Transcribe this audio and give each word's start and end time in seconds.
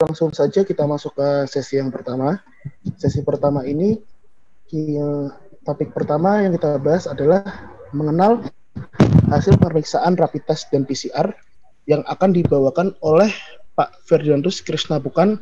langsung 0.00 0.32
saja 0.32 0.64
kita 0.64 0.88
masuk 0.88 1.12
ke 1.12 1.28
sesi 1.44 1.76
yang 1.76 1.92
pertama. 1.92 2.40
Sesi 2.96 3.20
pertama 3.20 3.68
ini 3.68 4.00
topik 5.66 5.92
pertama 5.92 6.40
yang 6.40 6.56
kita 6.56 6.80
bahas 6.80 7.04
adalah 7.04 7.44
mengenal 7.92 8.40
hasil 9.28 9.60
pemeriksaan 9.60 10.16
rapid 10.16 10.48
test 10.48 10.72
dan 10.72 10.88
PCR 10.88 11.28
yang 11.84 12.00
akan 12.08 12.32
dibawakan 12.32 12.96
oleh 13.04 13.28
Pak 13.76 14.06
Ferdinandus 14.08 14.64
Krishna 14.64 14.96
Bukan 15.02 15.36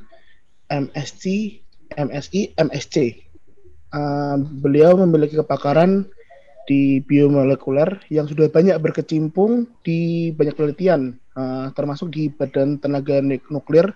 MSc, 0.68 1.25
MSI, 1.95 2.59
MSc. 2.59 2.96
Uh, 3.88 4.36
beliau 4.61 5.00
memiliki 5.00 5.40
kepakaran 5.40 6.04
di 6.68 7.00
biomolekuler 7.00 8.04
yang 8.12 8.29
sudah 8.29 8.52
banyak 8.52 8.77
berkecimpung 8.77 9.64
di 9.80 10.29
banyak 10.36 10.52
penelitian, 10.52 11.16
uh, 11.32 11.72
termasuk 11.72 12.12
di 12.12 12.29
Badan 12.29 12.77
Tenaga 12.77 13.25
Nuklir 13.25 13.88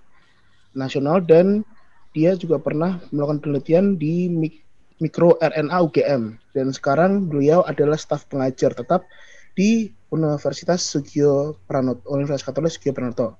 Nasional 0.72 1.20
dan 1.24 1.64
dia 2.12 2.36
juga 2.36 2.60
pernah 2.60 3.00
melakukan 3.12 3.40
penelitian 3.40 3.96
di 3.96 4.28
mik 4.28 4.60
mikro 5.02 5.34
RNA 5.42 5.78
UGM 5.82 6.22
dan 6.54 6.70
sekarang 6.70 7.26
beliau 7.26 7.66
adalah 7.66 7.98
staf 7.98 8.28
pengajar 8.30 8.70
tetap 8.70 9.02
di 9.58 9.90
Universitas 10.12 10.84
Sugio 10.84 11.56
Pranoto, 11.66 12.04
Universitas 12.12 12.46
Katolik 12.46 12.70
Sugio 12.70 12.92
Pranoto. 12.94 13.34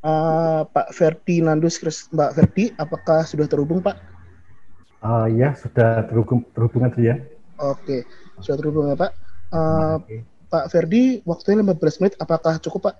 Uh, 0.00 0.62
Pak 0.70 0.94
Ferdinandus, 0.94 1.82
Mbak 2.14 2.30
Ferdi, 2.36 2.64
apakah 2.78 3.26
sudah 3.26 3.46
terhubung 3.48 3.82
Pak? 3.82 3.96
Uh, 5.02 5.26
ya, 5.30 5.52
sudah 5.54 6.06
terhubung, 6.08 6.46
terhubungan 6.54 6.90
ya. 6.96 7.20
Oke, 7.60 8.06
sudah 8.40 8.56
terhubung 8.60 8.86
ya 8.92 8.96
Pak. 8.96 9.12
Uh, 9.50 9.96
Pak 10.46 10.70
Ferdi, 10.70 11.20
waktunya 11.26 11.60
15 11.60 12.00
menit, 12.02 12.14
apakah 12.22 12.56
cukup 12.62 12.92
Pak? 12.92 12.96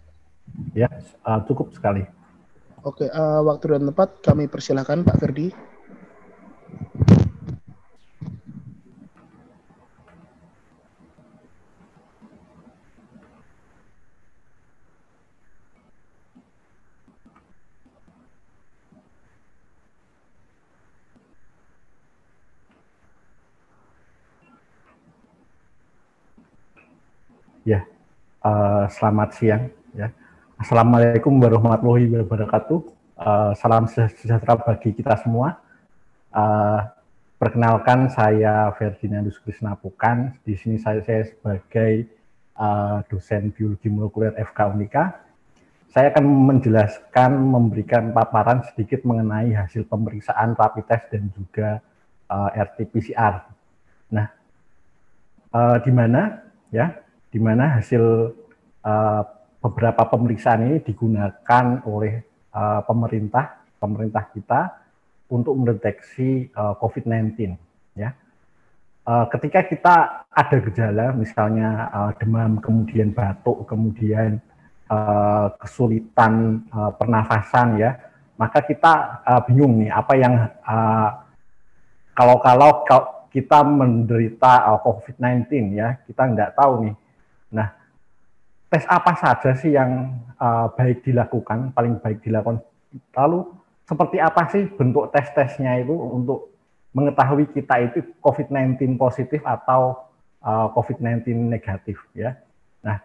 Ya, 0.74 0.88
uh, 1.24 1.40
cukup 1.46 1.72
sekali. 1.72 2.04
Oke, 2.86 3.10
uh, 3.10 3.42
waktu 3.42 3.74
dan 3.74 3.90
tempat 3.90 4.22
kami 4.22 4.46
persilahkan 4.46 5.02
Pak 5.02 5.18
Ferdi. 5.18 5.50
Ya, 27.66 27.82
uh, 28.46 28.86
selamat 28.86 29.34
siang. 29.34 29.75
Assalamualaikum 30.56 31.36
warahmatullahi 31.36 32.08
wabarakatuh. 32.16 32.80
Uh, 33.20 33.52
salam 33.60 33.84
sejahtera 33.92 34.56
bagi 34.56 34.88
kita 34.96 35.12
semua. 35.20 35.60
Uh, 36.32 36.80
perkenalkan 37.36 38.08
saya 38.08 38.72
Ferdinandus 38.72 39.36
Krisna 39.36 39.76
Pukan. 39.76 40.32
Di 40.48 40.56
sini 40.56 40.80
saya, 40.80 41.04
saya 41.04 41.28
sebagai 41.28 42.08
uh, 42.56 43.04
dosen 43.04 43.52
biologi 43.52 43.92
molekuler 43.92 44.32
FK 44.32 44.72
Unika. 44.72 45.20
Saya 45.92 46.08
akan 46.16 46.24
menjelaskan, 46.24 47.36
memberikan 47.36 48.16
paparan 48.16 48.64
sedikit 48.72 49.04
mengenai 49.04 49.52
hasil 49.52 49.84
pemeriksaan 49.84 50.56
rapid 50.56 50.88
test 50.88 51.12
dan 51.12 51.28
juga 51.36 51.84
uh, 52.32 52.48
RT-PCR. 52.56 53.44
Nah, 54.08 54.32
uh, 55.52 55.76
di 55.84 55.92
mana 55.92 56.48
ya 56.72 56.96
di 57.28 57.44
mana 57.44 57.76
hasil 57.76 58.32
uh, 58.80 59.35
beberapa 59.66 60.06
pemeriksaan 60.06 60.62
ini 60.70 60.78
digunakan 60.86 61.64
oleh 61.90 62.22
uh, 62.54 62.80
pemerintah 62.86 63.66
pemerintah 63.82 64.30
kita 64.30 64.60
untuk 65.26 65.58
mendeteksi 65.58 66.54
uh, 66.54 66.78
COVID-19 66.78 67.58
ya. 67.98 68.14
Uh, 69.06 69.26
ketika 69.30 69.66
kita 69.66 69.94
ada 70.30 70.56
gejala 70.70 71.14
misalnya 71.14 71.90
uh, 71.90 72.10
demam 72.18 72.58
kemudian 72.62 73.10
batuk 73.14 73.66
kemudian 73.66 74.38
uh, 74.90 75.50
kesulitan 75.58 76.62
uh, 76.74 76.90
pernafasan 76.94 77.78
ya 77.78 77.94
maka 78.34 78.62
kita 78.66 79.22
uh, 79.22 79.40
bingung 79.46 79.78
nih 79.78 79.90
apa 79.94 80.12
yang 80.18 80.34
kalau-kalau 82.18 82.82
kita 83.30 83.62
menderita 83.62 84.74
uh, 84.74 84.78
COVID-19 84.82 85.78
ya 85.78 86.02
kita 86.02 86.22
nggak 86.26 86.58
tahu 86.58 86.90
nih 86.90 86.96
Nah, 87.54 87.68
tes 88.66 88.84
apa 88.90 89.12
saja 89.14 89.54
sih 89.54 89.74
yang 89.74 90.18
uh, 90.38 90.68
baik 90.74 91.06
dilakukan, 91.06 91.70
paling 91.72 92.02
baik 92.02 92.22
dilakukan? 92.22 92.62
Lalu 93.14 93.46
seperti 93.86 94.18
apa 94.18 94.50
sih 94.50 94.66
bentuk 94.66 95.14
tes-tesnya 95.14 95.78
itu 95.78 95.94
untuk 95.94 96.50
mengetahui 96.90 97.46
kita 97.52 97.92
itu 97.92 98.02
COVID-19 98.24 98.98
positif 98.98 99.44
atau 99.44 100.10
uh, 100.42 100.66
COVID-19 100.74 101.46
negatif 101.46 102.00
ya. 102.16 102.34
Nah, 102.82 102.98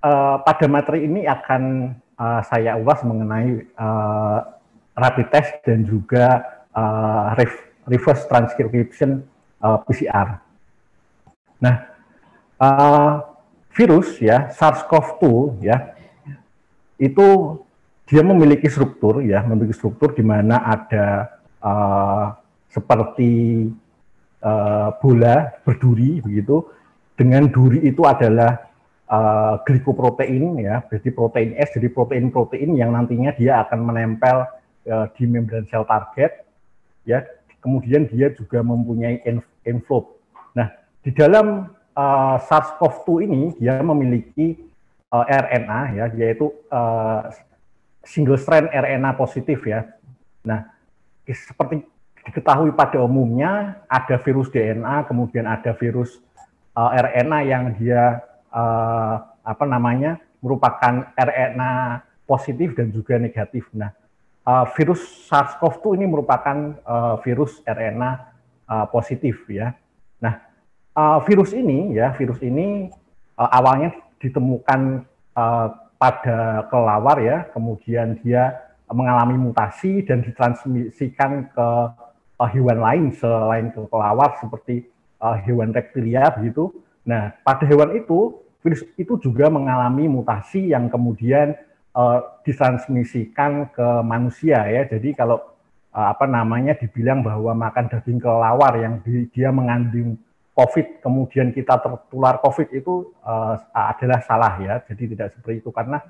uh, 0.00 0.40
pada 0.40 0.66
materi 0.70 1.04
ini 1.04 1.26
akan 1.26 1.92
uh, 2.16 2.40
saya 2.46 2.78
ulas 2.80 3.02
mengenai 3.04 3.66
uh, 3.76 4.38
rapid 4.96 5.26
test 5.28 5.52
dan 5.66 5.84
juga 5.84 6.44
uh, 6.72 7.36
reverse 7.90 8.24
transcription 8.30 9.26
uh, 9.60 9.78
PCR. 9.84 10.40
Nah, 11.60 11.76
uh, 12.56 13.29
virus 13.74 14.18
ya 14.18 14.50
SARS-CoV-2 14.50 15.22
ya 15.62 15.94
itu 17.00 17.26
dia 18.10 18.26
memiliki 18.26 18.66
struktur 18.66 19.22
ya 19.22 19.46
memiliki 19.46 19.78
struktur 19.78 20.10
di 20.12 20.26
mana 20.26 20.58
ada 20.66 21.38
uh, 21.62 22.34
seperti 22.66 23.66
uh, 24.42 24.90
bola 24.98 25.54
berduri 25.62 26.18
begitu. 26.18 26.66
Dengan 27.14 27.52
duri 27.52 27.84
itu 27.84 28.00
adalah 28.08 28.64
uh, 29.06 29.60
glikoprotein 29.68 30.56
ya 30.64 30.80
jadi 30.88 31.08
protein 31.12 31.52
S 31.60 31.76
jadi 31.76 31.92
protein-protein 31.92 32.80
yang 32.80 32.96
nantinya 32.96 33.36
dia 33.36 33.60
akan 33.62 33.92
menempel 33.92 34.48
uh, 34.88 35.06
di 35.14 35.24
membran 35.28 35.68
sel 35.70 35.86
target 35.86 36.48
ya. 37.06 37.22
Kemudian 37.60 38.08
dia 38.08 38.32
juga 38.32 38.64
mempunyai 38.64 39.20
envelope. 39.68 40.16
Nah 40.56 40.72
di 41.04 41.12
dalam 41.12 41.68
uh, 41.94 42.36
SARS-CoV-2 42.40 43.08
ini 43.26 43.42
dia 43.58 43.80
memiliki 43.80 44.58
uh, 45.10 45.26
eh, 45.26 45.38
RNA 45.38 45.80
ya 45.96 46.06
yaitu 46.14 46.50
uh, 46.70 47.30
single 48.06 48.38
strand 48.40 48.70
RNA 48.70 49.14
positif 49.18 49.60
ya. 49.66 49.86
Nah, 50.46 50.66
seperti 51.26 51.84
diketahui 52.24 52.72
pada 52.72 53.00
umumnya 53.00 53.82
ada 53.88 54.16
virus 54.20 54.48
DNA, 54.52 55.04
kemudian 55.08 55.48
ada 55.48 55.72
virus 55.76 56.20
uh, 56.76 56.90
RNA 56.90 57.38
yang 57.44 57.64
dia 57.76 58.24
uh, 58.52 59.16
apa 59.44 59.64
namanya 59.64 60.20
merupakan 60.40 61.12
RNA 61.16 62.04
positif 62.24 62.72
dan 62.78 62.88
juga 62.94 63.18
negatif. 63.20 63.68
Nah, 63.74 63.92
uh, 64.46 64.64
virus 64.78 65.28
SARS-CoV-2 65.28 66.00
ini 66.00 66.06
merupakan 66.08 66.56
uh, 66.86 67.14
virus 67.20 67.60
RNA 67.66 68.10
uh, 68.70 68.86
positif 68.88 69.44
ya. 69.50 69.76
Nah, 70.20 70.49
uh, 71.00 71.18
virus 71.24 71.56
ini 71.56 71.96
ya 71.96 72.12
virus 72.12 72.44
ini 72.44 72.92
uh, 73.40 73.50
awalnya 73.56 73.96
ditemukan 74.20 75.08
uh, 75.32 75.68
pada 76.00 76.64
kelelawar 76.72 77.20
ya, 77.20 77.38
kemudian 77.52 78.16
dia 78.24 78.56
mengalami 78.88 79.36
mutasi 79.36 80.00
dan 80.04 80.24
ditransmisikan 80.24 81.52
ke 81.52 81.68
uh, 82.40 82.48
hewan 82.48 82.80
lain 82.80 83.04
selain 83.12 83.68
ke 83.68 83.80
kelelawar 83.88 84.36
seperti 84.40 84.88
uh, 85.20 85.36
hewan 85.44 85.76
reptilia 85.76 86.32
begitu. 86.32 86.72
Nah, 87.04 87.36
pada 87.44 87.68
hewan 87.68 87.96
itu 87.96 88.40
virus 88.64 88.84
itu 88.96 89.16
juga 89.20 89.52
mengalami 89.52 90.08
mutasi 90.08 90.72
yang 90.72 90.88
kemudian 90.88 91.52
uh, 91.96 92.40
ditransmisikan 92.44 93.72
ke 93.72 93.88
manusia 94.04 94.64
ya. 94.68 94.84
Jadi 94.88 95.16
kalau 95.16 95.40
apa 95.90 96.22
namanya 96.22 96.78
dibilang 96.78 97.18
bahwa 97.18 97.50
makan 97.50 97.90
daging 97.90 98.22
kelelawar 98.22 98.78
yang 98.78 99.02
di, 99.02 99.26
dia 99.34 99.50
mengandung 99.50 100.14
COVID 100.60 101.00
kemudian 101.00 101.56
kita 101.56 101.80
tertular 101.80 102.36
COVID 102.44 102.68
itu 102.76 103.16
uh, 103.24 103.56
adalah 103.72 104.20
salah 104.20 104.60
ya. 104.60 104.76
Jadi 104.84 105.16
tidak 105.16 105.32
seperti 105.32 105.64
itu 105.64 105.72
karena 105.72 106.04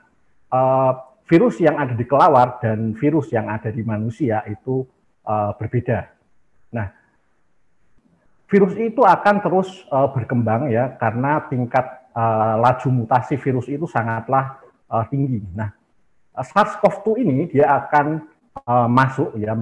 uh, 0.51 0.93
virus 1.31 1.63
yang 1.63 1.79
ada 1.79 1.95
di 1.95 2.03
kelawar 2.03 2.59
dan 2.59 2.99
virus 2.99 3.31
yang 3.31 3.47
ada 3.47 3.71
di 3.71 3.87
manusia 3.87 4.43
itu 4.51 4.83
uh, 5.23 5.55
berbeda. 5.55 6.11
Nah, 6.75 6.91
virus 8.51 8.75
itu 8.75 9.07
akan 9.07 9.39
terus 9.39 9.87
uh, 9.95 10.11
berkembang 10.11 10.67
ya 10.75 10.99
karena 10.99 11.47
tingkat 11.47 12.11
uh, 12.19 12.59
laju 12.59 12.89
mutasi 12.91 13.39
virus 13.39 13.71
itu 13.71 13.87
sangatlah 13.87 14.59
uh, 14.91 15.07
tinggi. 15.07 15.39
Nah, 15.55 15.71
SARS-CoV-2 16.35 17.07
ini 17.23 17.39
dia 17.47 17.71
akan 17.79 18.27
uh, 18.67 18.91
masuk 18.91 19.39
ya 19.39 19.55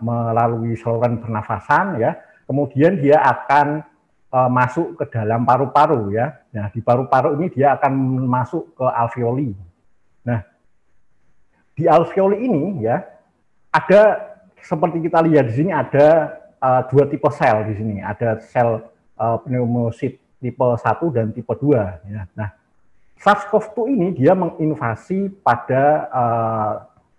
melalui 0.00 0.72
saluran 0.80 1.20
pernafasan 1.20 2.00
ya. 2.00 2.16
Kemudian 2.48 2.98
dia 2.98 3.20
akan 3.20 3.89
uh, 4.32 4.50
masuk 4.50 4.98
ke 4.98 5.04
dalam 5.10 5.42
paru-paru 5.42 6.14
ya. 6.14 6.40
Nah, 6.54 6.70
di 6.70 6.80
paru-paru 6.80 7.36
ini 7.38 7.46
dia 7.50 7.76
akan 7.78 7.92
masuk 8.26 8.74
ke 8.74 8.86
alveoli. 8.86 9.54
Nah, 10.26 10.40
di 11.74 11.84
alveoli 11.86 12.46
ini 12.46 12.86
ya, 12.86 13.02
ada 13.70 14.02
seperti 14.60 15.02
kita 15.04 15.22
lihat 15.22 15.44
di 15.50 15.54
sini 15.54 15.70
ada 15.70 16.38
uh, 16.62 16.82
dua 16.88 17.06
tipe 17.06 17.28
sel 17.30 17.66
di 17.70 17.74
sini. 17.76 18.02
Ada 18.02 18.40
sel 18.42 18.90
uh, 19.20 19.36
pneumosit 19.44 20.16
tipe 20.40 20.64
1 20.64 21.14
dan 21.14 21.30
tipe 21.36 21.52
2 21.52 21.76
ya. 22.08 22.24
Nah, 22.32 22.50
SARS-CoV-2 23.20 23.78
ini 23.92 24.08
dia 24.16 24.32
menginvasi 24.32 25.28
pada 25.44 26.08
uh, 26.08 26.72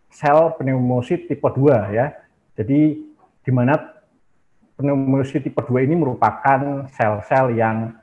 sel 0.09 0.57
pneumosit 0.57 1.29
tipe 1.29 1.45
2 1.45 1.93
ya. 1.93 2.17
Jadi 2.57 2.97
di 3.41 3.51
mana 3.53 3.77
pneumosit 4.81 5.45
tipe 5.45 5.61
2 5.61 5.85
ini 5.85 5.93
merupakan 5.93 6.89
sel-sel 6.89 7.53
yang 7.53 7.93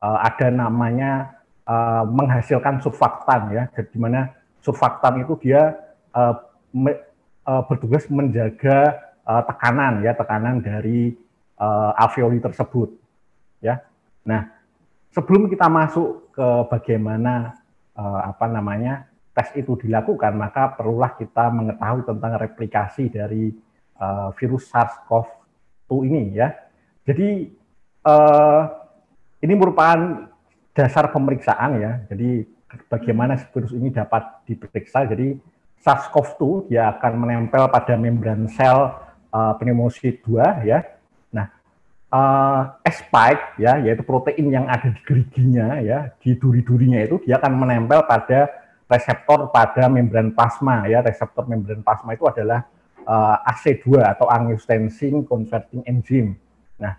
uh, 0.00 0.18
ada 0.24 0.48
namanya 0.48 1.36
uh, 1.68 2.08
menghasilkan 2.08 2.80
surfaktan 2.80 3.52
ya. 3.52 3.62
Jadi 3.76 3.92
di 3.92 3.98
mana 4.00 4.32
surfaktan 4.64 5.20
itu 5.20 5.36
dia 5.44 5.76
uh, 6.16 6.34
me, 6.72 6.96
uh, 7.44 7.62
bertugas 7.68 8.08
menjaga 8.08 9.12
uh, 9.28 9.44
tekanan 9.44 10.00
ya, 10.00 10.16
tekanan 10.16 10.64
dari 10.64 11.12
uh, 11.60 11.92
alveoli 12.00 12.40
tersebut 12.40 12.96
ya. 13.60 13.84
Nah, 14.24 14.48
sebelum 15.12 15.52
kita 15.52 15.68
masuk 15.68 16.32
ke 16.32 16.48
bagaimana 16.72 17.60
uh, 17.94 18.20
apa 18.24 18.48
namanya 18.48 19.06
tes 19.36 19.52
itu 19.56 19.76
dilakukan, 19.76 20.32
maka 20.36 20.72
perlulah 20.76 21.12
kita 21.16 21.52
mengetahui 21.52 22.02
tentang 22.04 22.32
replikasi 22.36 23.08
dari 23.08 23.52
uh, 23.96 24.28
virus 24.36 24.68
SARS-CoV-2 24.68 25.41
ini 26.06 26.32
ya. 26.32 26.48
Jadi 27.04 27.52
uh, 28.06 28.62
ini 29.44 29.54
merupakan 29.54 30.30
dasar 30.72 31.12
pemeriksaan 31.12 31.70
ya. 31.76 31.92
Jadi 32.08 32.48
bagaimana 32.88 33.36
virus 33.36 33.76
ini 33.76 33.92
dapat 33.92 34.48
diperiksa. 34.48 35.04
Jadi 35.04 35.36
SARS-CoV-2 35.82 36.72
dia 36.72 36.88
akan 36.96 37.12
menempel 37.26 37.68
pada 37.68 37.98
membran 37.98 38.48
sel 38.48 38.96
uh, 39.34 39.52
pneumosit 39.58 40.24
2 40.24 40.64
ya 40.64 40.80
uh, 42.12 42.62
spike 42.86 43.56
ya 43.58 43.80
yaitu 43.80 44.04
protein 44.04 44.52
yang 44.52 44.68
ada 44.68 44.92
di 44.92 45.00
geriginya 45.02 45.80
ya 45.80 46.12
di 46.20 46.36
duri-durinya 46.36 47.00
itu 47.00 47.16
dia 47.24 47.40
akan 47.40 47.52
menempel 47.56 48.04
pada 48.04 48.52
reseptor 48.86 49.48
pada 49.48 49.88
membran 49.88 50.30
plasma 50.36 50.84
ya 50.84 51.00
reseptor 51.00 51.48
membran 51.48 51.80
plasma 51.80 52.12
itu 52.12 52.28
adalah 52.28 52.68
uh, 53.06 53.36
eh, 53.42 53.50
AC2 53.52 54.00
atau 54.02 54.26
angiotensin 54.28 55.26
converting 55.26 55.82
enzyme. 55.86 56.38
Nah, 56.78 56.94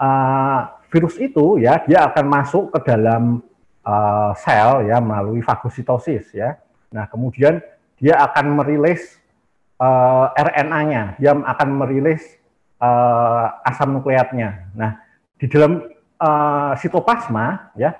uh, 0.00 0.60
virus 0.90 1.16
itu 1.20 1.62
ya 1.62 1.82
dia 1.86 2.06
akan 2.10 2.24
masuk 2.26 2.74
ke 2.74 2.90
dalam 2.90 3.40
uh, 3.84 4.32
sel 4.36 4.88
ya 4.88 4.98
melalui 4.98 5.40
fagositosis 5.40 6.32
ya. 6.34 6.58
Nah, 6.90 7.06
kemudian 7.06 7.62
dia 8.00 8.18
akan 8.18 8.60
merilis 8.60 9.20
uh, 9.78 10.32
RNA-nya, 10.34 11.20
dia 11.20 11.32
akan 11.36 11.68
merilis 11.84 12.22
uh, 12.80 13.60
asam 13.62 13.94
nukleatnya. 13.94 14.72
Nah, 14.74 14.98
di 15.40 15.46
dalam 15.48 15.84
uh, 16.20 16.72
sitoplasma 16.76 17.72
ya 17.78 17.96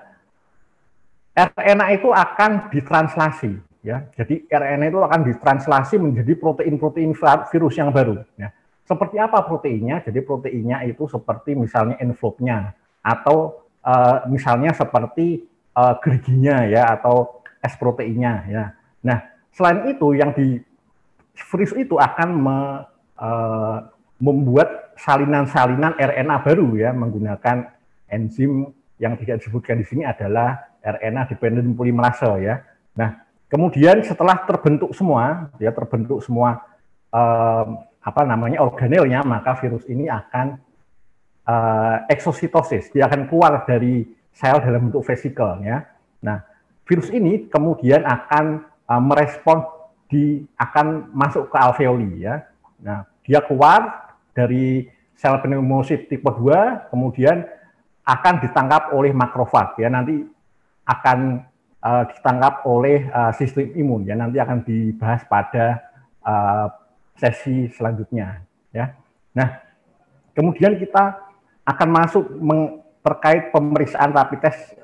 RNA 1.33 1.87
itu 1.97 2.13
akan 2.13 2.69
ditranslasi 2.69 3.70
ya. 3.81 4.09
Jadi 4.17 4.47
RNA 4.49 4.93
itu 4.93 5.00
akan 5.00 5.21
ditranslasi 5.27 5.97
menjadi 6.00 6.32
protein-protein 6.37 7.12
virus 7.50 7.75
yang 7.77 7.91
baru 7.93 8.21
ya. 8.37 8.53
Seperti 8.85 9.17
apa 9.23 9.47
proteinnya? 9.47 10.03
Jadi 10.03 10.19
proteinnya 10.27 10.82
itu 10.82 11.06
seperti 11.06 11.55
misalnya 11.55 11.94
envelope-nya 12.03 12.75
atau 13.00 13.62
uh, 13.87 14.27
misalnya 14.27 14.75
seperti 14.75 15.47
uh, 15.79 15.94
geriginya 16.03 16.67
ya 16.67 16.99
atau 16.99 17.41
S 17.62 17.79
proteinnya 17.79 18.35
ya. 18.50 18.65
Nah, 19.06 19.19
selain 19.55 19.94
itu 19.94 20.17
yang 20.17 20.35
di 20.35 20.59
virus 21.53 21.73
itu 21.79 21.97
akan 21.97 22.29
me, 22.35 22.59
uh, 23.17 23.79
membuat 24.21 24.93
salinan-salinan 25.00 25.97
RNA 25.97 26.37
baru 26.44 26.69
ya 26.76 26.91
menggunakan 26.93 27.73
enzim 28.11 28.69
yang 29.00 29.17
tidak 29.17 29.41
disebutkan 29.41 29.81
di 29.81 29.87
sini 29.88 30.03
adalah 30.05 30.76
RNA 30.85 31.33
dependent 31.33 31.73
polymerase 31.73 32.29
ya. 32.44 32.61
Nah, 32.99 33.30
kemudian 33.50 34.00
setelah 34.06 34.47
terbentuk 34.47 34.94
semua 34.94 35.50
ya 35.58 35.75
terbentuk 35.75 36.23
semua 36.23 36.62
eh, 37.11 37.67
apa 38.00 38.23
namanya 38.25 38.64
organelnya 38.64 39.20
maka 39.26 39.58
virus 39.61 39.85
ini 39.91 40.08
akan 40.08 40.56
eh, 41.44 41.97
eksositosis, 42.08 42.88
dia 42.94 43.11
akan 43.11 43.29
keluar 43.29 43.67
dari 43.67 44.06
sel 44.31 44.62
dalam 44.62 44.88
bentuk 44.88 45.05
vesikel 45.05 45.61
ya. 45.67 45.85
Nah, 46.23 46.41
virus 46.87 47.11
ini 47.11 47.50
kemudian 47.50 48.06
akan 48.06 48.64
eh, 48.64 49.02
merespon 49.02 49.67
di 50.11 50.43
akan 50.56 51.12
masuk 51.12 51.50
ke 51.50 51.56
alveoli 51.58 52.25
ya. 52.25 52.47
Nah, 52.81 53.05
dia 53.26 53.44
keluar 53.44 54.14
dari 54.32 54.88
sel 55.19 55.37
pneumosit 55.44 56.08
tipe 56.08 56.25
2 56.25 56.88
kemudian 56.88 57.44
akan 58.08 58.35
ditangkap 58.41 58.97
oleh 58.97 59.12
makrofag 59.12 59.76
ya 59.76 59.93
nanti 59.93 60.25
akan 60.88 61.44
uh, 61.85 62.05
ditangkap 62.09 62.65
oleh 62.65 63.09
uh, 63.11 63.32
sistem 63.37 63.73
imun 63.77 64.06
ya 64.09 64.15
nanti 64.17 64.38
akan 64.41 64.65
dibahas 64.65 65.25
pada 65.29 65.81
uh, 66.25 66.69
sesi 67.17 67.69
selanjutnya 67.73 68.44
ya. 68.73 68.97
Nah, 69.37 69.61
kemudian 70.32 70.81
kita 70.81 71.21
akan 71.69 71.88
masuk 71.93 72.25
meng, 72.41 72.82
terkait 73.00 73.53
pemeriksaan 73.53 74.12
rapid 74.12 74.41
test 74.41 74.77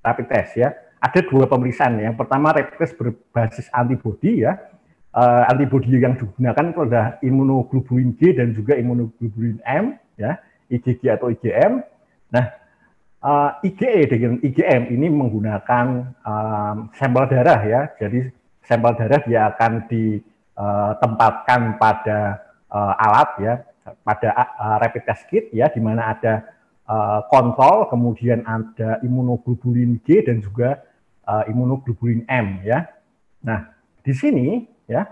rapid 0.00 0.26
test 0.28 0.52
ya. 0.58 0.72
Ada 1.00 1.20
dua 1.20 1.44
pemeriksaan. 1.44 2.00
Yang 2.00 2.16
pertama 2.16 2.52
rapid 2.56 2.76
test 2.80 2.96
berbasis 2.96 3.68
antibodi 3.72 4.40
ya 4.42 4.56
uh, 5.14 5.42
yang 5.86 6.14
digunakan 6.18 6.64
itu 6.74 6.80
adalah 6.82 7.06
imunoglobulin 7.22 8.18
G 8.18 8.34
dan 8.34 8.52
juga 8.52 8.74
imunoglobulin 8.74 9.62
M, 9.62 9.94
ya, 10.18 10.42
IgG 10.68 11.06
atau 11.08 11.30
IgM. 11.30 11.80
Nah, 12.34 12.44
uh, 13.24 13.50
IgE 13.64 14.04
dengan 14.12 14.36
IgM 14.44 14.92
ini 14.92 15.08
menggunakan 15.08 15.86
um, 16.20 16.76
sampel 16.92 17.24
darah 17.32 17.60
ya. 17.64 17.88
Jadi 17.96 18.28
sampel 18.60 18.92
darah 19.00 19.20
dia 19.24 19.48
akan 19.48 19.72
ditempatkan 19.88 21.60
uh, 21.72 21.76
pada 21.80 22.18
uh, 22.68 22.94
alat 23.00 23.30
ya, 23.40 23.54
pada 24.04 24.28
uh, 24.36 24.76
rapid 24.84 25.02
test 25.08 25.24
kit 25.32 25.48
ya, 25.56 25.72
di 25.72 25.80
mana 25.80 26.12
ada 26.12 26.44
uh, 26.84 27.24
kontrol, 27.32 27.88
kemudian 27.88 28.44
ada 28.44 29.00
imunoglobulin 29.00 30.04
G 30.04 30.20
dan 30.22 30.44
juga 30.44 30.84
uh, 31.24 31.48
imunoglobulin 31.48 32.28
M 32.28 32.60
ya. 32.62 32.84
Nah, 33.44 33.72
di 34.04 34.12
sini 34.12 34.68
ya 34.84 35.08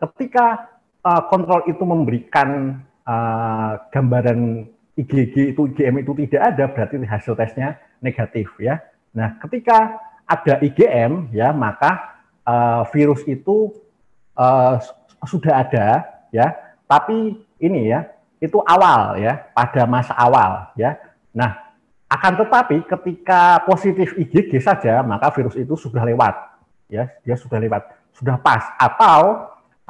ketika 0.00 0.76
uh, 1.04 1.22
kontrol 1.28 1.64
itu 1.68 1.84
memberikan 1.84 2.80
uh, 3.04 3.80
gambaran 3.92 4.68
IgG 4.96 5.52
itu 5.52 5.62
IgM 5.68 6.00
itu 6.00 6.12
tidak 6.24 6.42
ada 6.56 6.64
berarti 6.72 6.96
hasil 7.04 7.36
tesnya 7.36 7.76
negatif 8.00 8.48
ya. 8.56 8.80
Nah 9.12 9.36
ketika 9.44 10.00
ada 10.24 10.56
IgM 10.64 11.30
ya 11.36 11.52
maka 11.52 12.16
uh, 12.48 12.82
virus 12.90 13.20
itu 13.28 13.76
uh, 14.34 14.80
sudah 15.28 15.52
ada 15.68 15.86
ya. 16.32 16.56
Tapi 16.88 17.36
ini 17.60 17.92
ya 17.92 18.08
itu 18.40 18.56
awal 18.64 19.20
ya 19.20 19.52
pada 19.52 19.84
masa 19.84 20.16
awal 20.16 20.72
ya. 20.80 20.96
Nah 21.36 21.76
akan 22.08 22.32
tetapi 22.40 22.88
ketika 22.88 23.60
positif 23.68 24.16
IgG 24.16 24.56
saja 24.64 25.04
maka 25.04 25.28
virus 25.36 25.60
itu 25.60 25.76
sudah 25.76 26.00
lewat 26.08 26.34
ya 26.88 27.10
dia 27.20 27.36
sudah 27.36 27.60
lewat 27.60 27.84
sudah 28.16 28.40
pas. 28.40 28.64
Atau 28.80 29.44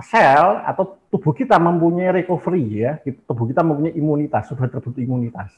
sel 0.05 0.61
atau 0.61 1.01
tubuh 1.09 1.33
kita 1.33 1.57
mempunyai 1.57 2.21
recovery 2.21 2.85
ya, 2.85 3.01
tubuh 3.25 3.49
kita 3.49 3.65
mempunyai 3.65 3.97
imunitas, 3.97 4.53
sudah 4.53 4.69
terbentuk 4.69 5.01
imunitas. 5.01 5.57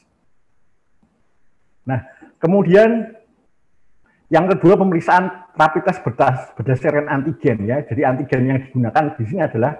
Nah, 1.83 1.99
kemudian 2.39 3.19
yang 4.29 4.45
kedua 4.45 4.77
pemeriksaan 4.77 5.51
rapid 5.57 5.83
test 5.89 5.99
berdasarkan 6.55 7.09
antigen 7.09 7.65
ya. 7.65 7.81
Jadi 7.83 8.01
antigen 8.05 8.41
yang 8.45 8.59
digunakan 8.61 9.17
di 9.17 9.23
sini 9.25 9.41
adalah 9.41 9.73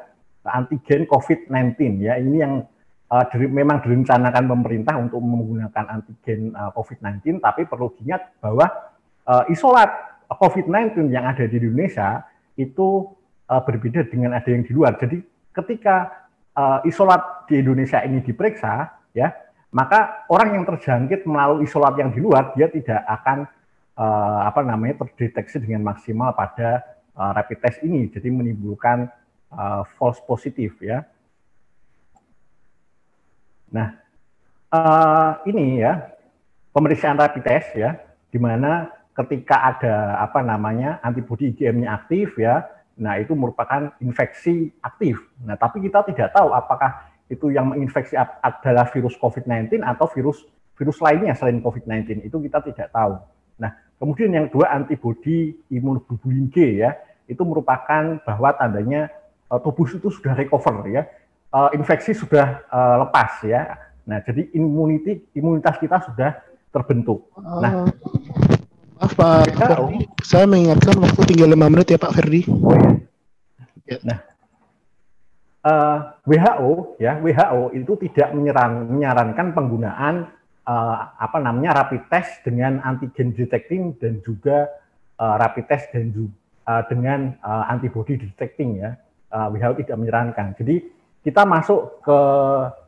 antigen 0.43 1.05
COVID-19 1.05 2.01
ya. 2.01 2.17
Ini 2.17 2.37
yang 2.41 2.65
uh, 3.13 3.25
dari, 3.29 3.45
memang 3.45 3.79
direncanakan 3.85 4.43
pemerintah 4.49 4.97
untuk 4.97 5.21
menggunakan 5.21 5.85
antigen 6.01 6.51
uh, 6.57 6.73
COVID-19, 6.73 7.39
tapi 7.39 7.69
perlu 7.69 7.93
diingat 7.95 8.41
bahwa 8.41 8.65
uh, 9.29 9.45
isolat 9.53 9.93
COVID-19 10.29 11.13
yang 11.13 11.29
ada 11.29 11.45
di 11.45 11.55
Indonesia 11.61 12.25
itu 12.57 13.18
uh, 13.49 13.61
berbeda 13.65 14.05
dengan 14.07 14.37
ada 14.37 14.47
yang 14.47 14.61
di 14.61 14.71
luar. 14.71 14.95
Jadi 15.01 15.19
ketika 15.51 16.29
uh, 16.53 16.79
isolat 16.85 17.49
di 17.49 17.59
Indonesia 17.59 17.99
ini 18.05 18.21
diperiksa, 18.21 18.93
ya 19.17 19.33
maka 19.73 20.25
orang 20.29 20.57
yang 20.57 20.65
terjangkit 20.65 21.25
melalui 21.25 21.65
isolat 21.65 21.97
yang 21.97 22.09
di 22.09 22.21
luar 22.21 22.53
dia 22.53 22.69
tidak 22.69 23.01
akan 23.05 23.45
uh, 23.97 24.41
apa 24.45 24.61
namanya 24.65 25.05
terdeteksi 25.05 25.61
dengan 25.61 25.85
maksimal 25.85 26.33
pada 26.33 26.85
uh, 27.17 27.33
rapid 27.33 27.57
test 27.61 27.79
ini. 27.85 28.09
Jadi 28.09 28.29
menimbulkan 28.29 29.09
uh, 29.53 29.85
false 29.97 30.21
positif 30.25 30.77
ya. 30.81 31.05
Nah 33.69 33.93
uh, 34.73 35.37
ini 35.45 35.81
ya 35.81 36.17
pemeriksaan 36.73 37.17
rapid 37.17 37.43
test 37.45 37.69
ya, 37.77 37.97
di 38.29 38.37
mana 38.41 38.89
ketika 39.13 39.75
ada 39.75 40.23
apa 40.23 40.39
namanya 40.39 41.01
antibodi 41.03 41.51
IgM-nya 41.51 41.93
aktif 41.93 42.39
ya. 42.39 42.65
Nah, 42.99 43.15
itu 43.15 43.31
merupakan 43.31 43.95
infeksi 44.03 44.75
aktif. 44.83 45.23
Nah, 45.39 45.55
tapi 45.55 45.79
kita 45.79 46.03
tidak 46.03 46.35
tahu 46.35 46.51
apakah 46.51 47.07
itu 47.31 47.47
yang 47.55 47.71
menginfeksi 47.71 48.19
adalah 48.19 48.91
virus 48.91 49.15
COVID-19 49.15 49.79
atau 49.79 50.05
virus 50.11 50.43
virus 50.75 50.99
lainnya 50.99 51.31
selain 51.31 51.63
COVID-19. 51.63 52.27
Itu 52.27 52.43
kita 52.43 52.59
tidak 52.59 52.91
tahu. 52.91 53.15
Nah, 53.59 53.71
kemudian 53.95 54.35
yang 54.35 54.45
kedua 54.51 54.75
antibodi 54.75 55.55
imunoglobulin 55.71 56.51
G 56.51 56.83
ya, 56.83 56.95
itu 57.27 57.39
merupakan 57.47 58.19
bahwa 58.23 58.49
tandanya 58.55 59.07
uh, 59.47 59.59
tubuh 59.63 59.87
itu 59.87 60.11
sudah 60.11 60.35
recover 60.35 60.83
ya, 60.91 61.07
uh, 61.55 61.71
infeksi 61.71 62.11
sudah 62.11 62.67
uh, 62.67 63.07
lepas 63.07 63.31
ya. 63.47 63.79
Nah, 64.03 64.19
jadi 64.25 64.51
immunity 64.57 65.23
imunitas 65.37 65.79
kita 65.79 66.03
sudah 66.03 66.35
terbentuk. 66.73 67.29
Nah, 67.37 67.87
Maaf 68.99 69.15
Pak 69.15 69.55
Ferdi, 69.55 70.11
saya 70.27 70.43
mengingatkan 70.43 70.99
waktu 70.99 71.23
tinggal 71.31 71.55
lima 71.55 71.71
menit 71.71 71.95
ya 71.95 71.95
Pak 71.95 72.19
Ferdi. 72.19 72.43
Oh 72.51 72.75
ya. 72.75 72.91
ya. 73.87 73.97
Nah, 74.03 74.19
uh, 75.63 75.71
eh, 75.71 75.97
WHO 76.27 76.99
ya 76.99 77.15
WHO 77.23 77.79
itu 77.79 77.95
tidak 78.03 78.35
menyaran, 78.35 78.91
menyarankan 78.91 79.55
penggunaan 79.55 80.27
uh, 80.67 80.97
apa 81.15 81.37
namanya 81.39 81.79
rapid 81.79 82.11
test 82.11 82.43
dengan 82.43 82.83
antigen 82.83 83.31
detecting 83.31 83.95
dan 84.03 84.19
juga 84.19 84.67
uh, 85.15 85.35
rapid 85.39 85.65
test 85.71 85.95
dan 85.95 86.11
juga 86.11 86.35
uh, 86.67 86.83
dengan 86.91 87.39
uh, 87.39 87.71
antibody 87.71 88.19
detecting 88.19 88.83
ya. 88.83 88.99
Uh, 89.31 89.47
WHO 89.47 89.79
tidak 89.79 89.95
menyarankan. 89.95 90.59
Jadi 90.59 90.75
kita 91.23 91.47
masuk 91.47 92.03
ke 92.03 92.19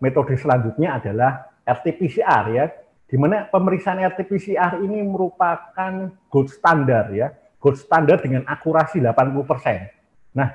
metode 0.03 0.36
selanjutnya 0.36 1.00
adalah 1.00 1.56
RT-PCR 1.63 2.44
ya 2.51 2.65
di 3.12 3.20
mana 3.20 3.44
pemeriksaan 3.51 4.00
RT-PCR 4.00 4.80
ini 4.88 5.03
merupakan 5.03 6.15
gold 6.32 6.48
standar 6.48 7.12
ya, 7.12 7.27
gold 7.60 7.75
standar 7.75 8.24
dengan 8.24 8.48
akurasi 8.48 9.03
80%. 9.03 10.32
Nah, 10.32 10.48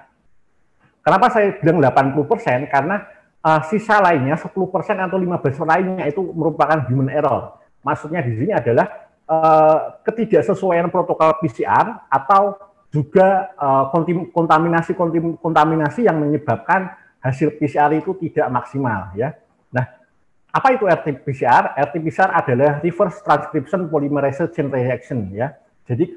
kenapa 1.05 1.29
saya 1.29 1.53
bilang 1.61 1.85
80%? 1.85 2.73
Karena 2.73 3.05
uh, 3.45 3.61
sisa 3.69 4.01
lainnya 4.01 4.41
10% 4.41 4.57
atau 4.97 5.17
15% 5.21 5.69
lainnya 5.69 6.09
itu 6.09 6.25
merupakan 6.33 6.81
human 6.89 7.13
error. 7.13 7.61
Maksudnya 7.85 8.25
di 8.25 8.33
sini 8.41 8.57
adalah 8.57 9.05
uh, 9.29 10.01
ketidaksesuaian 10.01 10.89
protokol 10.89 11.37
PCR 11.45 12.09
atau 12.09 12.57
juga 12.89 13.53
uh, 13.61 13.93
kontaminasi 14.33 14.97
kontaminasi 15.45 16.09
yang 16.09 16.25
menyebabkan 16.25 16.97
hasil 17.21 17.61
PCR 17.61 17.93
itu 17.93 18.17
tidak 18.17 18.49
maksimal 18.49 19.13
ya. 19.13 19.37
Nah, 19.69 19.85
apa 20.57 20.73
itu 20.73 20.89
RT-PCR? 20.89 21.77
RT-PCR 21.77 22.31
adalah 22.33 22.81
reverse 22.81 23.21
transcription 23.21 23.93
polymerase 23.93 24.49
chain 24.57 24.73
reaction 24.73 25.29
ya. 25.29 25.53
Jadi 25.85 26.17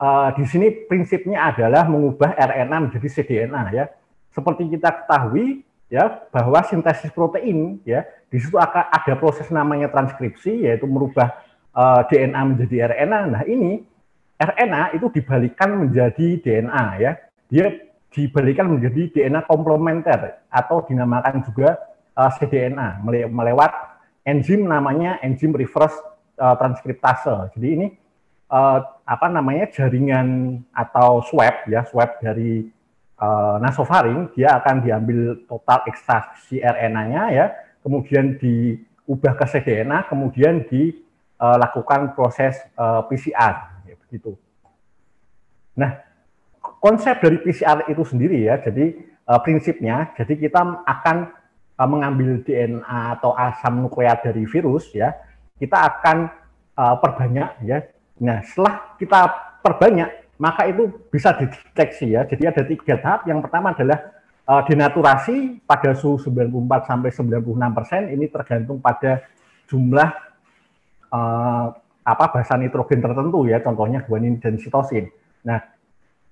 uh, 0.00 0.32
di 0.32 0.48
sini 0.48 0.72
prinsipnya 0.88 1.52
adalah 1.52 1.84
mengubah 1.84 2.32
RNA 2.40 2.88
menjadi 2.88 3.08
cDNA 3.20 3.62
ya. 3.76 3.84
Seperti 4.32 4.72
kita 4.72 5.04
ketahui 5.04 5.60
ya 5.92 6.24
bahwa 6.32 6.64
sintesis 6.64 7.12
protein 7.12 7.84
ya 7.84 8.08
di 8.32 8.40
situ 8.40 8.56
akan 8.56 8.90
ada 8.90 9.12
proses 9.20 9.46
namanya 9.52 9.92
transkripsi 9.92 10.64
yaitu 10.64 10.88
merubah 10.88 11.36
uh, 11.76 12.00
eh, 12.08 12.28
DNA 12.32 12.40
menjadi 12.56 12.76
RNA. 12.96 13.20
Nah, 13.28 13.42
ini 13.44 13.84
RNA 14.40 14.96
itu 14.96 15.06
dibalikan 15.12 15.84
menjadi 15.84 16.40
DNA 16.40 16.84
ya. 16.96 17.12
Dia 17.52 17.66
dibalikan 18.08 18.72
menjadi 18.72 19.12
DNA 19.12 19.44
komplementer 19.44 20.48
atau 20.48 20.80
dinamakan 20.88 21.44
juga 21.44 21.76
uh, 22.16 22.30
cDNA 22.40 23.04
melewat 23.28 23.72
enzim 24.26 24.66
namanya 24.66 25.20
enzim 25.22 25.54
reverse 25.54 25.94
uh, 26.40 26.56
transkriptase. 26.58 27.54
Jadi 27.54 27.68
ini 27.68 27.86
uh, 28.50 28.80
apa 29.06 29.26
namanya 29.30 29.70
jaringan 29.70 30.58
atau 30.74 31.22
swab 31.22 31.68
ya 31.70 31.86
swab 31.86 32.18
dari 32.18 32.66
uh, 33.20 33.56
nasofaring 33.60 34.32
dia 34.36 34.56
akan 34.60 34.84
diambil 34.84 35.46
total 35.46 35.84
ekstraksi 35.88 36.60
RNA-nya 36.60 37.22
ya, 37.32 37.46
kemudian 37.80 38.36
diubah 38.40 39.38
ke 39.38 39.46
cDNA, 39.46 40.10
kemudian 40.10 40.64
dilakukan 40.68 42.16
proses 42.16 42.58
uh, 42.76 43.04
PCR 43.08 43.84
ya, 43.88 43.94
begitu. 44.06 44.36
Nah, 45.76 46.00
konsep 46.80 47.20
dari 47.20 47.40
PCR 47.40 47.84
itu 47.88 48.02
sendiri 48.04 48.48
ya, 48.48 48.56
jadi 48.60 48.96
uh, 49.28 49.40
prinsipnya, 49.44 50.12
jadi 50.16 50.34
kita 50.36 50.60
akan 50.84 51.35
uh, 51.76 51.88
mengambil 51.88 52.40
DNA 52.40 53.20
atau 53.20 53.36
asam 53.36 53.84
nukleat 53.84 54.24
dari 54.24 54.48
virus 54.48 54.90
ya, 54.96 55.12
kita 55.60 55.76
akan 55.76 56.28
uh, 56.76 56.96
perbanyak 57.00 57.48
ya. 57.64 57.78
Nah, 58.20 58.40
setelah 58.44 58.96
kita 58.96 59.20
perbanyak, 59.60 60.08
maka 60.40 60.68
itu 60.68 60.88
bisa 61.12 61.36
dideteksi 61.36 62.16
ya. 62.16 62.24
Jadi 62.24 62.42
ada 62.48 62.62
tiga 62.64 62.96
tahap. 63.00 63.20
Yang 63.28 63.48
pertama 63.48 63.72
adalah 63.76 63.98
uh, 64.48 64.62
denaturasi 64.64 65.64
pada 65.64 65.92
suhu 65.96 66.20
94 66.20 66.88
sampai 66.88 67.10
96 67.12 67.76
persen. 67.76 68.02
Ini 68.12 68.24
tergantung 68.32 68.78
pada 68.80 69.24
jumlah 69.68 70.10
uh, 71.12 71.66
apa 72.06 72.24
basa 72.30 72.54
nitrogen 72.56 73.00
tertentu 73.04 73.44
ya. 73.48 73.60
Contohnya 73.60 74.04
guanin 74.04 74.40
dan 74.40 74.56
sitosin. 74.56 75.08
Nah, 75.44 75.60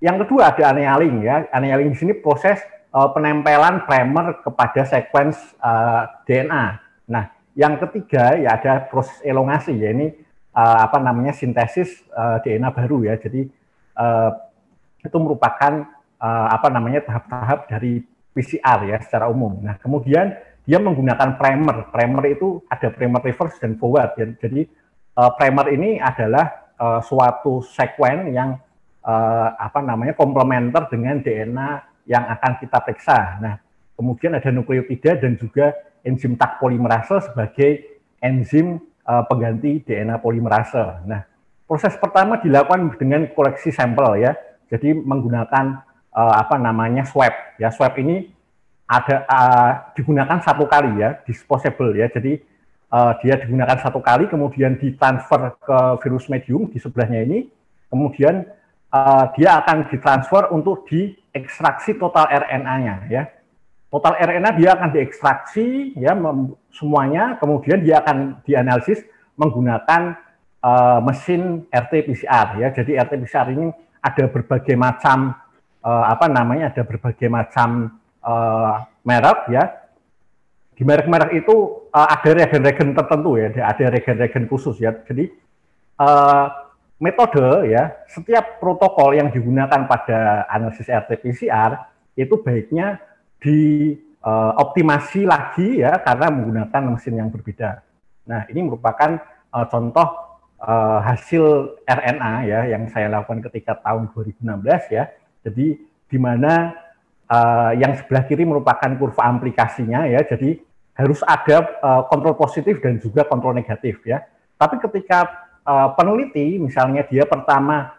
yang 0.00 0.20
kedua 0.20 0.52
ada 0.52 0.72
annealing 0.72 1.24
ya. 1.24 1.48
Annealing 1.52 1.92
di 1.92 1.98
sini 1.98 2.12
proses 2.16 2.60
uh, 2.94 3.10
penempelan 3.10 3.82
primer 3.84 4.38
kepada 4.40 4.86
sequence 4.86 5.58
uh, 5.58 6.06
eh, 6.30 6.46
DNA. 6.46 6.64
Nah, 7.10 7.24
yang 7.58 7.76
ketiga 7.82 8.38
ya 8.38 8.54
ada 8.54 8.86
proses 8.86 9.18
elongasi 9.26 9.74
ya 9.74 9.90
ini 9.90 10.14
uh, 10.54 10.78
apa 10.86 11.02
namanya 11.02 11.34
sintesis 11.34 12.06
uh, 12.14 12.38
DNA 12.40 12.70
baru 12.70 13.02
ya. 13.10 13.18
Jadi 13.18 13.50
uh, 13.98 14.30
itu 15.02 15.16
merupakan 15.18 15.84
uh, 16.22 16.48
apa 16.54 16.70
namanya 16.70 17.02
tahap-tahap 17.04 17.66
dari 17.68 18.00
PCR 18.32 18.86
ya 18.86 18.98
secara 19.02 19.26
umum. 19.26 19.58
Nah, 19.60 19.76
kemudian 19.82 20.32
dia 20.64 20.80
menggunakan 20.80 21.36
primer. 21.36 21.92
Primer 21.92 22.22
itu 22.32 22.62
ada 22.72 22.88
primer 22.88 23.20
reverse 23.20 23.60
dan 23.60 23.76
forward. 23.76 24.16
Ya. 24.16 24.26
Jadi 24.38 24.64
uh, 25.18 25.30
primer 25.36 25.68
ini 25.70 26.00
adalah 26.00 26.72
uh, 26.80 27.00
suatu 27.04 27.60
sekuen 27.60 28.32
yang 28.32 28.56
uh, 29.04 29.48
apa 29.60 29.84
namanya 29.84 30.16
komplementer 30.16 30.88
dengan 30.88 31.20
DNA 31.20 31.93
yang 32.04 32.24
akan 32.28 32.60
kita 32.60 32.78
periksa. 32.84 33.40
Nah, 33.40 33.54
kemudian 33.96 34.36
ada 34.36 34.48
nukleotida 34.52 35.16
dan 35.16 35.36
juga 35.40 35.72
enzim 36.04 36.36
Tak 36.36 36.60
polimerase 36.60 37.32
sebagai 37.32 38.00
enzim 38.20 38.80
uh, 39.08 39.24
pengganti 39.24 39.80
DNA 39.84 40.20
polimerase. 40.20 41.04
Nah, 41.08 41.24
proses 41.64 41.96
pertama 41.96 42.40
dilakukan 42.40 42.96
dengan 43.00 43.28
koleksi 43.32 43.72
sampel 43.72 44.20
ya. 44.20 44.32
Jadi 44.68 44.96
menggunakan 44.96 45.84
uh, 46.12 46.34
apa 46.40 46.56
namanya 46.60 47.04
swab. 47.04 47.32
Ya, 47.60 47.72
swab 47.72 47.96
ini 48.00 48.32
ada 48.84 49.24
uh, 49.24 49.70
digunakan 49.96 50.40
satu 50.44 50.68
kali 50.68 51.00
ya, 51.00 51.20
disposable 51.24 51.96
ya. 51.96 52.08
Jadi 52.12 52.40
uh, 52.92 53.12
dia 53.20 53.40
digunakan 53.40 53.80
satu 53.80 54.00
kali, 54.04 54.28
kemudian 54.28 54.76
ditransfer 54.76 55.56
ke 55.60 55.78
virus 56.04 56.28
medium 56.28 56.68
di 56.68 56.76
sebelahnya 56.76 57.24
ini, 57.24 57.48
kemudian 57.88 58.44
uh, 58.94 59.24
dia 59.34 59.58
akan 59.58 59.90
ditransfer 59.90 60.54
untuk 60.54 60.86
diekstraksi 60.86 61.98
total 61.98 62.30
RNA-nya 62.30 63.10
ya. 63.10 63.26
Total 63.90 64.14
RNA 64.18 64.50
dia 64.58 64.70
akan 64.74 64.90
diekstraksi 64.90 65.94
ya 65.98 66.14
semuanya, 66.74 67.38
kemudian 67.38 67.78
dia 67.82 68.02
akan 68.02 68.42
dianalisis 68.42 69.06
menggunakan 69.38 70.18
uh, 70.62 70.98
mesin 71.02 71.66
RT-PCR 71.70 72.58
ya. 72.58 72.68
Jadi 72.74 72.98
RT-PCR 72.98 73.54
ini 73.54 73.70
ada 74.02 74.24
berbagai 74.26 74.74
macam 74.74 75.38
uh, 75.82 76.04
apa 76.10 76.26
namanya? 76.26 76.74
Ada 76.74 76.82
berbagai 76.82 77.30
macam 77.30 77.98
uh, 78.22 78.82
merek 79.06 79.40
ya. 79.54 79.64
Di 80.74 80.82
merek-merek 80.82 81.38
itu 81.38 81.86
uh, 81.94 82.08
ada 82.10 82.30
regen-regen 82.34 82.98
tertentu 82.98 83.38
ya, 83.38 83.46
ada 83.62 83.84
regen-regen 83.94 84.50
khusus 84.50 84.74
ya. 84.82 84.90
Jadi 84.90 85.30
uh, 86.02 86.63
metode 86.98 87.68
ya, 87.70 88.06
setiap 88.06 88.62
protokol 88.62 89.18
yang 89.18 89.28
digunakan 89.30 89.86
pada 89.86 90.46
analisis 90.46 90.86
RT-PCR 90.86 91.90
itu 92.14 92.38
baiknya 92.38 93.02
dioptimasi 93.42 95.26
uh, 95.26 95.28
lagi 95.28 95.82
ya 95.82 95.98
karena 96.00 96.30
menggunakan 96.30 96.82
mesin 96.94 97.18
yang 97.18 97.28
berbeda. 97.34 97.82
Nah, 98.24 98.46
ini 98.48 98.64
merupakan 98.64 99.20
uh, 99.50 99.66
contoh 99.66 100.08
uh, 100.62 100.98
hasil 101.02 101.76
RNA 101.84 102.32
ya 102.48 102.60
yang 102.72 102.88
saya 102.88 103.10
lakukan 103.10 103.44
ketika 103.50 103.76
tahun 103.82 104.08
2016 104.14 104.94
ya. 104.94 105.10
Jadi 105.44 105.66
di 106.08 106.18
mana 106.18 106.72
uh, 107.28 107.74
yang 107.76 107.98
sebelah 107.98 108.24
kiri 108.24 108.46
merupakan 108.48 108.88
kurva 108.96 109.28
aplikasinya 109.28 110.08
ya. 110.08 110.24
Jadi 110.24 110.62
harus 110.94 111.20
ada 111.26 111.74
uh, 111.82 112.02
kontrol 112.06 112.38
positif 112.38 112.78
dan 112.78 113.02
juga 113.02 113.26
kontrol 113.26 113.52
negatif 113.52 114.00
ya. 114.06 114.22
Tapi 114.54 114.78
ketika 114.78 115.43
uh, 115.64 115.88
peneliti 115.96 116.60
misalnya 116.60 117.02
dia 117.08 117.24
pertama 117.26 117.92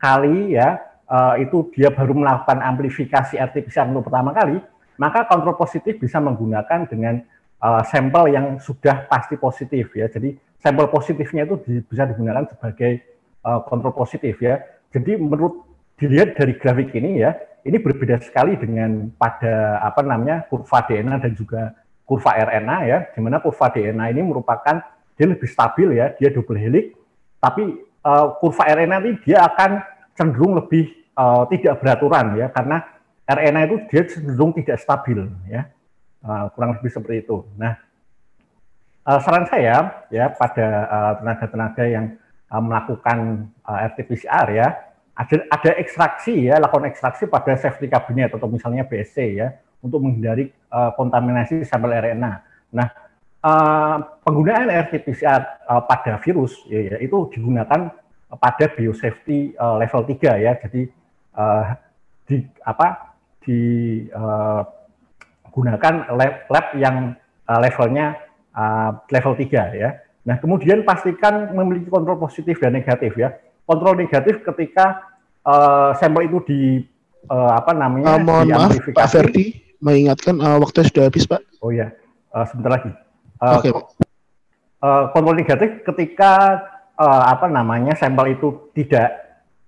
kali 0.00 0.56
ya 0.56 0.90
uh, 1.10 1.34
itu 1.36 1.68
dia 1.74 1.90
baru 1.90 2.14
melakukan 2.14 2.62
amplifikasi 2.62 3.34
RT-PCR 3.36 3.90
untuk 3.90 4.08
pertama 4.08 4.30
kali, 4.30 4.62
maka 4.96 5.26
kontrol 5.26 5.58
positif 5.58 5.98
bisa 5.98 6.22
menggunakan 6.22 6.86
dengan 6.86 7.20
uh, 7.60 7.82
sampel 7.82 8.30
yang 8.30 8.46
sudah 8.62 9.10
pasti 9.10 9.34
positif 9.34 9.90
ya. 9.92 10.06
Jadi 10.06 10.38
sampel 10.62 10.86
positifnya 10.88 11.44
itu 11.44 11.58
bisa 11.84 12.06
digunakan 12.06 12.46
sebagai 12.46 13.02
uh, 13.42 13.60
kontrol 13.66 13.92
positif 13.92 14.38
ya. 14.38 14.62
Jadi 14.94 15.18
menurut 15.18 15.66
dilihat 15.98 16.38
dari 16.38 16.56
grafik 16.56 16.94
ini 16.96 17.20
ya, 17.20 17.36
ini 17.66 17.76
berbeda 17.76 18.22
sekali 18.24 18.56
dengan 18.56 19.12
pada 19.20 19.84
apa 19.84 20.00
namanya 20.00 20.48
kurva 20.48 20.80
DNA 20.88 21.20
dan 21.20 21.32
juga 21.36 21.76
kurva 22.08 22.34
RNA 22.40 22.78
ya, 22.88 22.98
di 23.12 23.20
mana 23.20 23.38
kurva 23.38 23.68
DNA 23.68 24.16
ini 24.16 24.22
merupakan 24.24 24.80
dia 25.14 25.26
lebih 25.28 25.46
stabil 25.46 26.00
ya, 26.00 26.16
dia 26.16 26.32
double 26.32 26.56
helix, 26.56 26.96
tapi 27.40 27.80
uh, 28.04 28.36
kurva 28.36 28.68
RNA 28.68 28.96
ini 29.00 29.12
dia 29.24 29.48
akan 29.48 29.80
cenderung 30.12 30.60
lebih 30.60 30.92
uh, 31.16 31.48
tidak 31.48 31.80
beraturan 31.80 32.36
ya, 32.36 32.52
karena 32.52 32.84
RNA 33.24 33.60
itu 33.66 33.76
dia 33.88 34.02
cenderung 34.04 34.52
tidak 34.52 34.76
stabil 34.76 35.24
ya, 35.48 35.66
uh, 36.22 36.52
kurang 36.52 36.76
lebih 36.76 36.92
seperti 36.92 37.24
itu. 37.24 37.48
Nah, 37.56 37.80
uh, 39.08 39.18
saran 39.24 39.48
saya 39.48 40.04
ya 40.12 40.28
pada 40.36 40.66
tenaga-tenaga 41.24 41.84
uh, 41.84 41.88
yang 41.88 42.06
uh, 42.52 42.62
melakukan 42.62 43.48
uh, 43.64 43.88
RT-PCR 43.88 44.46
ya, 44.52 44.68
ada 45.16 45.36
ada 45.48 45.70
ekstraksi 45.80 46.52
ya, 46.52 46.60
lakukan 46.60 46.92
ekstraksi 46.92 47.24
pada 47.24 47.56
safety 47.56 47.88
cabinet 47.88 48.36
atau 48.36 48.46
misalnya 48.52 48.84
BSC 48.84 49.40
ya 49.40 49.56
untuk 49.80 50.04
menghindari 50.04 50.52
uh, 50.68 50.92
kontaminasi 50.92 51.64
sampel 51.64 51.96
RNA. 51.96 52.32
Nah, 52.76 52.88
uh, 53.44 54.00
penggunaan 54.24 54.68
RT-PCR 54.68 55.42
uh, 55.68 55.80
pada 55.84 56.16
virus 56.20 56.56
ya, 56.68 56.80
ya, 56.94 56.98
itu 57.00 57.28
digunakan 57.32 57.90
pada 58.30 58.66
biosafety 58.70 59.58
uh, 59.58 59.74
level 59.80 60.04
3 60.06 60.44
ya. 60.44 60.54
Jadi 60.60 60.86
uh, 61.34 61.74
di 62.28 62.46
apa 62.62 63.16
digunakan 63.42 64.14
uh, 66.06 66.14
lab, 66.14 66.46
lab 66.46 66.66
yang 66.78 67.18
uh, 67.48 67.58
levelnya 67.58 68.14
uh, 68.54 68.94
level 69.10 69.34
3 69.34 69.74
ya. 69.74 69.98
Nah, 70.20 70.36
kemudian 70.36 70.84
pastikan 70.84 71.48
memiliki 71.56 71.88
kontrol 71.88 72.20
positif 72.20 72.60
dan 72.60 72.76
negatif 72.76 73.16
ya. 73.16 73.40
Kontrol 73.64 73.96
negatif 73.96 74.44
ketika 74.44 75.16
uh, 75.42 75.96
sampel 75.96 76.28
itu 76.28 76.38
di 76.46 76.60
uh, 77.26 77.56
apa 77.56 77.72
namanya 77.72 78.14
uh, 78.14 78.22
mohon 78.22 78.46
maaf 78.46 78.78
Pak 78.94 79.08
Ferdi 79.10 79.58
mengingatkan 79.80 80.36
uh, 80.38 80.60
waktu 80.60 80.86
sudah 80.86 81.08
habis, 81.08 81.24
Pak. 81.24 81.40
Oh 81.64 81.72
ya, 81.72 81.88
uh, 82.36 82.44
sebentar 82.44 82.76
lagi. 82.76 82.92
Uh, 83.40 83.56
Oke, 83.56 83.72
okay. 83.72 83.72
Uh, 84.80 85.12
kontrol 85.12 85.36
negatif 85.36 85.84
ketika 85.84 86.60
uh, 86.96 87.24
apa 87.28 87.48
namanya 87.48 87.92
sampel 87.96 88.36
itu 88.36 88.72
tidak 88.72 89.12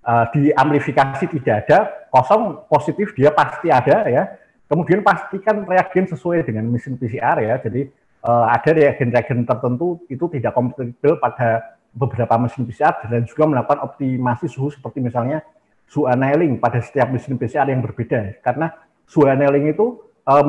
uh, 0.05 0.25
diamplifikasi 0.33 1.25
tidak 1.25 1.55
ada, 1.65 1.77
kosong 2.09 2.65
positif 2.69 3.13
dia 3.17 3.33
pasti 3.33 3.69
ada 3.69 4.05
ya. 4.09 4.23
Kemudian 4.69 5.05
pastikan 5.05 5.67
reagen 5.69 6.09
sesuai 6.09 6.49
dengan 6.49 6.65
mesin 6.65 6.97
PCR 6.97 7.37
ya. 7.45 7.61
Jadi 7.61 7.85
uh, 8.25 8.45
ada 8.49 8.69
reagen-reagen 8.73 9.45
tertentu 9.45 10.01
itu 10.09 10.25
tidak 10.33 10.55
kompatibel 10.57 11.21
pada 11.21 11.77
beberapa 11.93 12.41
mesin 12.41 12.65
PCR 12.65 13.05
dan 13.05 13.21
juga 13.29 13.45
melakukan 13.45 13.85
optimasi 13.85 14.49
suhu 14.49 14.73
seperti 14.73 14.97
misalnya 14.97 15.45
suhu 15.85 16.09
annealing 16.09 16.57
pada 16.57 16.81
setiap 16.81 17.13
mesin 17.13 17.37
PCR 17.37 17.69
yang 17.69 17.85
berbeda 17.85 18.41
karena 18.41 18.73
Suhaneling 19.07 19.75
itu 19.75 19.99
uh, 20.27 20.43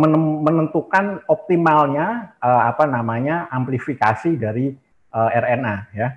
menentukan 0.44 1.26
optimalnya 1.26 2.34
uh, 2.38 2.70
apa 2.70 2.86
namanya 2.86 3.50
amplifikasi 3.50 4.38
dari 4.38 4.74
uh, 5.14 5.28
RNA 5.30 5.76
ya. 5.94 6.08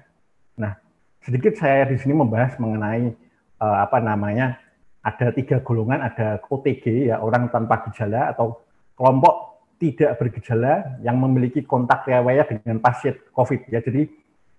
Nah, 0.57 0.73
sedikit 1.21 1.57
saya 1.57 1.85
di 1.89 1.97
sini 1.97 2.13
membahas 2.17 2.57
mengenai 2.57 3.13
apa 3.57 3.97
namanya 3.97 4.61
ada 5.01 5.33
tiga 5.33 5.57
golongan, 5.65 6.05
ada 6.05 6.37
OTG 6.45 7.09
ya 7.09 7.17
orang 7.17 7.49
tanpa 7.49 7.89
gejala 7.89 8.29
atau 8.29 8.61
kelompok 8.93 9.65
tidak 9.81 10.13
bergejala 10.21 11.01
yang 11.01 11.17
memiliki 11.17 11.65
kontak 11.65 12.05
riwayat 12.05 12.53
dengan 12.53 12.77
pasien 12.77 13.17
COVID 13.33 13.65
ya. 13.73 13.81
Jadi 13.81 14.05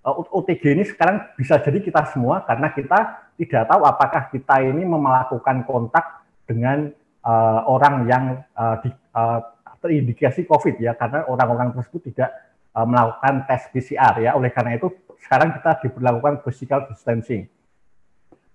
OTG 0.02 0.74
ini 0.74 0.82
sekarang 0.82 1.30
bisa 1.38 1.62
jadi 1.62 1.78
kita 1.78 2.10
semua 2.10 2.42
karena 2.42 2.74
kita 2.74 3.30
tidak 3.38 3.70
tahu 3.70 3.86
apakah 3.86 4.22
kita 4.34 4.66
ini 4.66 4.82
melakukan 4.82 5.62
kontak 5.62 6.26
dengan 6.42 6.90
uh, 7.28 7.60
orang 7.68 8.08
yang 8.08 8.24
uh, 8.56 8.76
di, 8.80 8.88
uh, 9.12 9.40
terindikasi 9.84 10.48
COVID 10.48 10.80
ya 10.80 10.96
karena 10.96 11.28
orang-orang 11.28 11.76
tersebut 11.76 12.08
tidak 12.10 12.32
uh, 12.72 12.88
melakukan 12.88 13.44
tes 13.44 13.68
PCR 13.68 14.14
ya 14.24 14.30
oleh 14.34 14.48
karena 14.48 14.80
itu 14.80 14.88
sekarang 15.20 15.52
kita 15.60 15.84
diberlakukan 15.84 16.40
physical 16.46 16.88
distancing. 16.88 17.44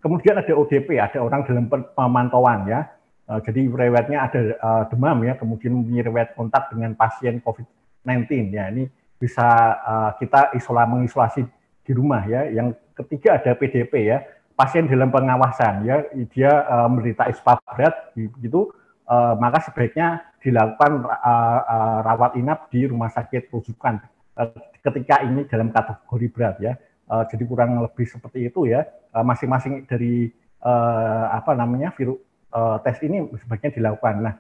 Kemudian 0.02 0.36
ada 0.36 0.52
ODP, 0.52 1.00
ada 1.00 1.24
orang 1.24 1.48
dalam 1.48 1.70
pemantauan 1.70 2.68
ya. 2.68 2.92
Uh, 3.24 3.40
jadi 3.40 3.72
riwayatnya 3.72 4.20
ada 4.20 4.40
uh, 4.60 4.84
demam 4.92 5.24
ya, 5.24 5.40
kemudian 5.40 5.80
riwayat 5.88 6.36
kontak 6.36 6.68
dengan 6.76 6.92
pasien 6.92 7.40
COVID-19 7.40 8.52
ya. 8.52 8.68
Ini 8.68 8.84
bisa 9.16 9.48
uh, 9.80 10.12
kita 10.20 10.52
isolasi 10.60 10.90
mengisolasi 10.92 11.42
di 11.88 11.92
rumah 11.96 12.28
ya. 12.28 12.52
Yang 12.52 12.76
ketiga 13.00 13.40
ada 13.40 13.56
PDP 13.56 14.12
ya 14.12 14.28
pasien 14.54 14.86
dalam 14.86 15.10
pengawasan 15.10 15.86
ya. 15.86 16.06
Dia 16.34 16.52
uh, 16.66 16.88
menderita 16.90 17.30
ispa 17.30 17.58
berat 17.66 18.14
gitu. 18.16 18.74
Uh, 19.04 19.36
maka 19.36 19.60
sebaiknya 19.60 20.24
dilakukan 20.40 21.04
uh, 21.04 21.62
uh, 21.68 22.00
rawat 22.08 22.40
inap 22.40 22.72
di 22.72 22.88
rumah 22.88 23.12
sakit 23.12 23.52
rujukan 23.52 24.00
uh, 24.40 24.48
ketika 24.80 25.20
ini 25.28 25.44
dalam 25.50 25.76
kategori 25.76 26.28
berat 26.32 26.56
ya. 26.64 26.74
Uh, 27.12 27.28
jadi 27.28 27.44
kurang 27.44 27.84
lebih 27.84 28.08
seperti 28.08 28.48
itu 28.48 28.70
ya. 28.70 28.88
Masing-masing 29.14 29.84
uh, 29.84 29.86
dari 29.86 30.32
uh, 30.64 31.26
apa 31.36 31.52
namanya 31.54 31.92
virus 31.94 32.18
uh, 32.56 32.80
tes 32.80 32.98
ini 33.04 33.28
sebaiknya 33.44 33.76
dilakukan. 33.76 34.16
Nah 34.24 34.36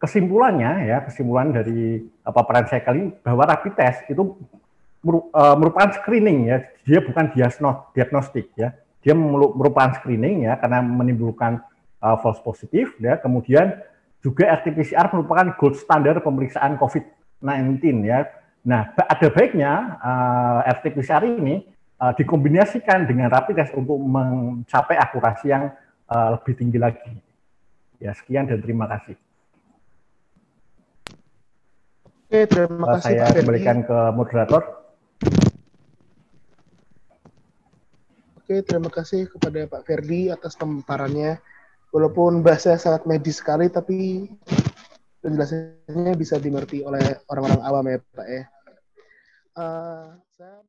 kesimpulannya 0.00 0.88
ya 0.88 0.98
kesimpulan 1.06 1.54
dari 1.54 2.02
paparan 2.26 2.66
saya 2.66 2.82
kali 2.82 2.98
ini 3.06 3.10
bahwa 3.22 3.46
rapid 3.46 3.74
test 3.78 4.02
itu 4.10 4.34
merupakan 5.32 5.92
screening 5.94 6.50
ya. 6.50 6.58
Dia 6.82 6.98
bukan 7.04 7.30
diagnostik 7.94 8.50
ya 8.58 8.74
dia 9.02 9.14
merupakan 9.18 9.98
screening 9.98 10.46
ya 10.46 10.56
karena 10.62 10.78
menimbulkan 10.80 11.58
uh, 11.98 12.16
false 12.22 12.38
positif 12.40 12.94
ya. 13.02 13.18
Kemudian 13.18 13.82
juga 14.22 14.54
RT-PCR 14.62 15.10
merupakan 15.10 15.54
gold 15.58 15.74
standar 15.74 16.22
pemeriksaan 16.22 16.78
COVID-19 16.78 18.06
ya. 18.06 18.30
Nah, 18.62 18.94
ada 18.94 19.26
baiknya 19.34 19.98
uh, 19.98 20.62
RT-PCR 20.78 21.26
ini 21.26 21.66
uh, 21.98 22.14
dikombinasikan 22.14 23.10
dengan 23.10 23.26
rapid 23.26 23.58
test 23.58 23.74
untuk 23.74 23.98
mencapai 23.98 24.94
akurasi 24.98 25.50
yang 25.50 25.74
uh, 26.06 26.38
lebih 26.38 26.54
tinggi 26.54 26.78
lagi. 26.78 27.10
Ya, 27.98 28.14
sekian 28.14 28.46
dan 28.46 28.62
terima 28.62 28.86
kasih. 28.86 29.18
Oke, 32.30 32.48
terima 32.48 32.96
kasih. 32.98 33.18
Saya 33.18 33.34
kembalikan 33.34 33.82
ke 33.82 33.98
moderator. 34.14 34.81
Oke, 38.42 38.58
terima 38.66 38.90
kasih 38.90 39.30
kepada 39.30 39.70
Pak 39.70 39.86
Ferdi 39.86 40.26
atas 40.26 40.58
pemaparannya. 40.58 41.38
Walaupun 41.94 42.42
bahasa 42.42 42.74
sangat 42.74 43.06
medis 43.06 43.38
sekali, 43.38 43.70
tapi 43.70 44.26
penjelasannya 45.22 46.18
bisa 46.18 46.42
dimengerti 46.42 46.82
oleh 46.82 47.22
orang-orang 47.30 47.62
awam 47.62 47.84
ya 47.86 47.98
Pak 48.02 48.26
ya. 48.26 48.42
Uh, 49.54 50.04
saya... 50.34 50.58